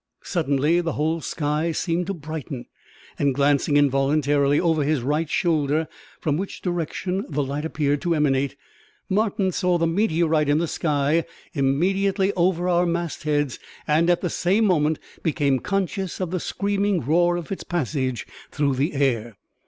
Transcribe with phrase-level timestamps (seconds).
[0.23, 2.65] Suddenly the whole sky seemed to brighten,
[3.19, 5.87] and, glancing involuntarily over his right shoulder
[6.19, 8.55] from which direction the light appeared to emanate
[9.09, 14.65] Martin saw the meteorite in the sky immediately over our mastheads, and at the same
[14.65, 19.37] moment became conscious of the screaming roar of its passage through the air.